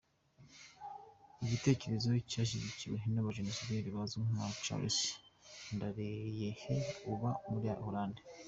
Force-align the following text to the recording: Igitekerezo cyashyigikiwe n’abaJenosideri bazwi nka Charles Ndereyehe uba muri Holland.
Igitekerezo 1.43 2.09
cyashyigikiwe 2.29 2.97
n’abaJenosideri 3.13 3.89
bazwi 3.95 4.21
nka 4.31 4.47
Charles 4.63 4.99
Ndereyehe 5.75 6.75
uba 7.11 7.31
muri 7.51 7.67
Holland. 7.85 8.15